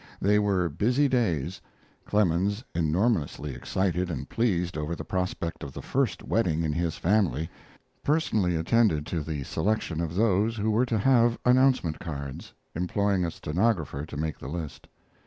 [0.19, 1.61] They were busy days.
[2.07, 7.51] Clemens, enormously excited and pleased over the prospect of the first wedding in his family,
[8.03, 13.29] personally attended to the selection of those who were to have announcement cards, employing a
[13.29, 14.87] stenographer to make the list.